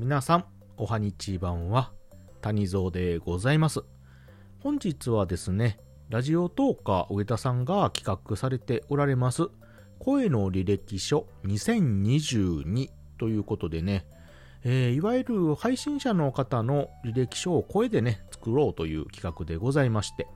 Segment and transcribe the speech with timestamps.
[0.00, 0.44] 皆さん、
[0.76, 1.90] おはにちばんは、
[2.40, 3.80] 谷蔵でございます。
[4.60, 9.48] 本日はですね、ラジオトーカー上田さんが企画されておられます、
[9.98, 14.06] 声の履歴書2022ということでね、
[14.62, 20.28] えー、いわゆる配信者の方の履歴書を声でね、作ろうという企画でございまして、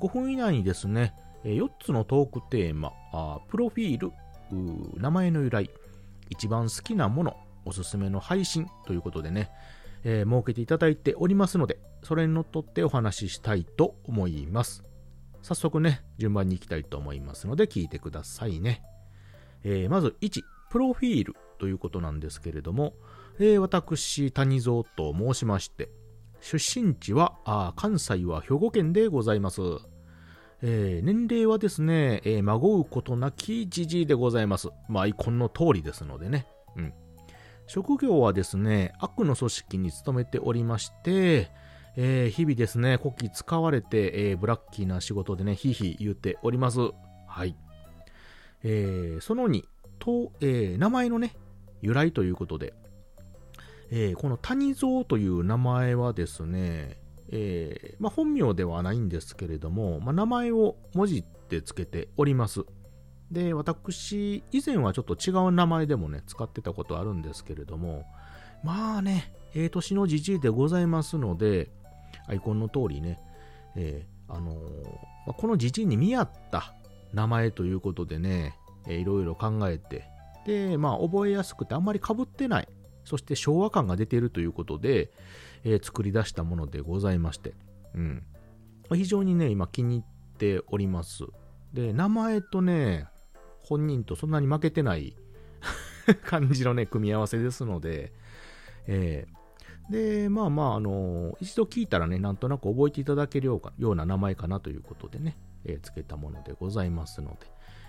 [0.00, 1.14] 5分以内にですね、
[1.44, 2.90] 4つのトークテーマ、
[3.50, 4.12] プロフィール、
[4.96, 5.68] 名前の由来、
[6.30, 9.50] 一番好きなもの、おすすめの配信ということでね、
[10.04, 14.84] えー、設けていただいておりますので、それにのっとってお話ししたいと思います。
[15.42, 18.82] 早速ね、順番に行きたいと思いますので、聞いてくださいね。
[19.62, 22.94] えー、まず1、プロフィールということなんですけれども、
[23.38, 25.90] えー、私、谷蔵と申しまして、
[26.40, 29.62] 出身地は、関西は兵庫県でございます。
[30.62, 34.68] えー、年齢はですね、えー、孫うことなきじじいでございます。
[34.88, 36.46] まあ、アイコンの通りですのでね。
[36.76, 36.94] うん。
[37.66, 41.50] 職業はですね、悪の組織に勤めておりまして、
[41.96, 46.80] えー、日々ですね、国旗使われて、えー、ブラッキーな仕事でね、ひひ言っております。
[47.26, 47.56] はい。
[48.62, 49.62] えー、その2、
[49.98, 51.34] と、えー、名前のね、
[51.80, 52.74] 由来ということで、
[53.90, 56.98] えー、この谷蔵という名前はですね、
[57.30, 62.64] えー、まあ、本名ではないんですけれども、まあ、名前を文字ってつけております。
[63.30, 68.04] で、私、以前はちょっと違う名前でもね、使ってたことあるんですけれども、
[68.62, 71.70] まあね、ええー、年のじじいでございますので、
[72.26, 73.18] アイコンの通りね、
[73.76, 76.74] えー、あのー、まあ、このじじいに見合った
[77.12, 80.04] 名前ということでね、えー、いろいろ考えて、
[80.46, 82.68] で、まあ、覚えやすくてあんまり被ってない、
[83.04, 85.10] そして昭和感が出ているということで、
[85.64, 87.54] えー、作り出したものでございまして、
[87.94, 88.22] うん。
[88.92, 91.24] 非常にね、今気に入っております。
[91.72, 93.06] で、名前とね、
[93.64, 95.16] 本人とそんなに負けてない
[96.24, 98.12] 感じのね、組み合わせですので、
[98.86, 107.46] えー、で、まあまあ、あのー、一度聞いたらね、なんとなく覚えていただけるような名前かなということでね、えー、つけたものでございますので、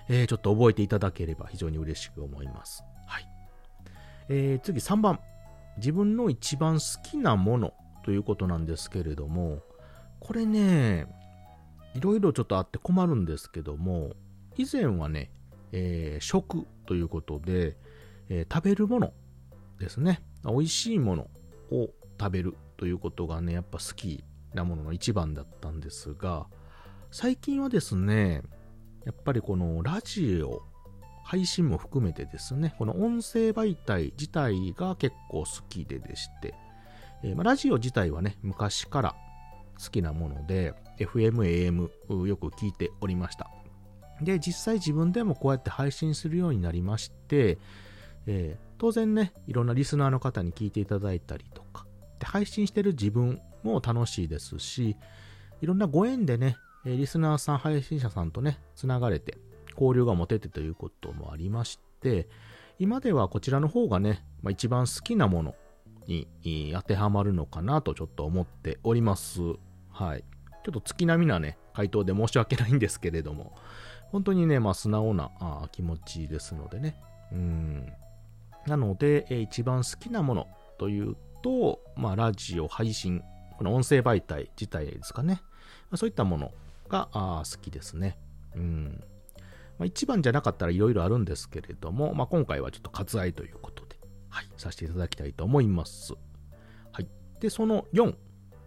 [0.07, 2.83] えー、ちょっと覚えていただければ非常に嬉しく思います。
[3.07, 3.27] はい。
[4.29, 5.19] えー、次3番。
[5.77, 7.73] 自分の一番好きなもの
[8.05, 9.59] ということなんですけれども、
[10.21, 11.05] これね、
[11.95, 14.13] いろいろちょっとあって困るんですけども、
[14.57, 15.31] 以前はね、
[15.77, 17.75] えー、食ということで、
[18.29, 19.13] えー、食べるもの
[19.77, 20.23] ですね。
[20.45, 21.27] 美味しいもの
[21.69, 26.47] を食べるということがね、やっぱ好きなものの一番だったんですが、
[27.11, 28.41] 最近はですね、
[29.05, 30.61] やっぱりこのラジオ、
[31.25, 36.53] 配信も含めてですね、この音声媒体自体が結構好きででして、
[37.23, 39.15] えー、まあ、ラジオ自体はね、昔から
[39.83, 43.49] 好きなもので、FM、AM よく聞いておりました。
[44.21, 47.57] で、実際自分でもこうやって配信するようになりまして、
[48.27, 51.85] えー、当然ね、いろんなリスナーの方に聞いていただいたりとか、
[52.19, 54.97] で配信してる自分も楽しいですし、
[55.61, 59.37] いろんなご縁でね、リスナーさん、配信者さんとね、つながれて、
[59.73, 62.27] 交流が持ててということもありまして、
[62.77, 65.55] 今ではこちらの方がね、まあ、一番好きなもの
[66.07, 66.27] に
[66.73, 69.41] 当てはまるのかなとちょっと思っております。
[69.91, 70.23] はい。
[70.63, 73.55] ちょっと月並みなね、回答で申し訳ないんですけれども、
[74.15, 76.95] 本当にね、まあ、素直なあ気持ちですのでね。
[77.33, 77.91] うん。
[78.65, 83.21] なので、えー、一番好きなものというと、まあ、ラジオ、配信、
[83.57, 85.41] この音声媒体自体ですかね。
[85.89, 86.53] まあ、そういったもの
[86.87, 88.17] があ好きですね。
[88.55, 89.03] うん。
[89.77, 93.97] まあ、一番じゃなかったらいろいろあるんですけれども、まあ、今回はちょっと割愛ということで、
[94.29, 96.13] はい、させていただきたいと思います。
[96.93, 97.07] はい。
[97.41, 98.15] で、その4、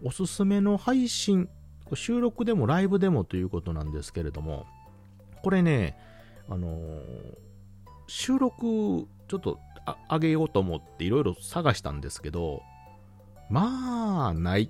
[0.03, 1.49] おすすめの配信、
[1.95, 4.67] 収録でもライブでもということなんですけれども、
[5.43, 5.97] これね、
[6.49, 7.01] あのー、
[8.07, 9.59] 収録ちょっと
[10.07, 12.61] あげようと思っていろいろ探したんですけど、
[13.49, 14.69] まあ、ない。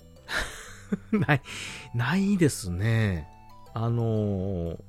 [1.12, 1.42] ない、
[1.94, 3.28] ないですね。
[3.74, 4.80] あのー、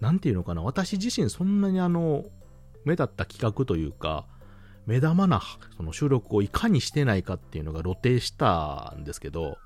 [0.00, 2.24] なんていうのかな、私自身そんなにあの、
[2.84, 4.26] 目立った企画というか、
[4.86, 5.40] 目玉な
[5.76, 9.56] その収録をいかにしてないかっていうのが露呈したんですけど、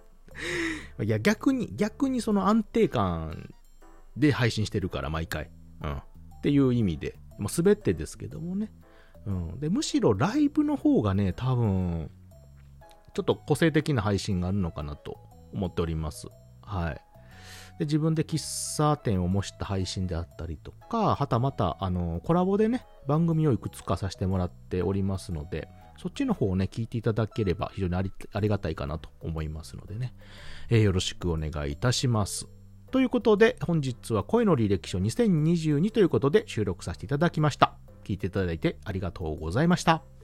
[1.02, 3.52] いや、逆に、逆にその安定感
[4.16, 5.50] で配信してるから、毎回。
[5.82, 5.92] うん。
[5.92, 6.00] っ
[6.42, 7.18] ていう意味で。
[7.38, 8.72] まあ、滑ってですけどもね。
[9.26, 9.60] うん。
[9.60, 12.10] で、むしろライブの方がね、多分、
[13.14, 15.18] ちょっと個性的な配信があるのかなと
[15.52, 16.28] 思っております。
[16.62, 17.00] はい。
[17.78, 27.94] で、自分で喫茶店を模した配信であったりとか、はたまた、あの、コラボでね、番組をいくつかさせてもらっておりますので、そっちの方をね、聞いていただければ非常に
[28.32, 30.14] ありがたいかなと思いますのでね、
[30.68, 32.48] えー、よろしくお願いいたします。
[32.94, 37.74] ということで、本日は声の履歴書2022ということで収録させていただきました。
[38.04, 40.04] 聞いていただいてありがとうございました。